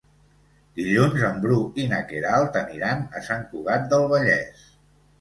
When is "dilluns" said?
0.79-1.25